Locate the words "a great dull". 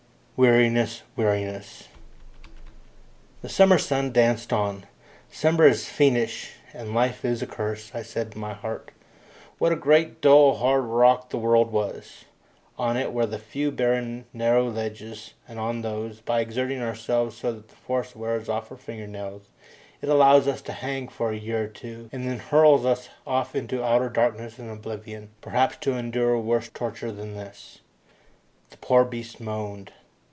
9.71-10.55